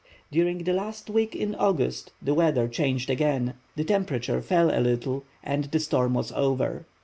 During 0.31 0.63
the 0.63 0.73
last 0.73 1.11
week 1.11 1.35
in 1.35 1.53
August 1.53 2.11
the 2.23 2.33
weather 2.33 2.67
changed 2.67 3.11
again, 3.11 3.53
the 3.75 3.83
temperature 3.83 4.41
fell 4.41 4.75
a 4.75 4.81
little, 4.81 5.25
and 5.43 5.65
the 5.65 5.79
storm 5.79 6.15
was 6.15 6.31
over. 6.31 6.87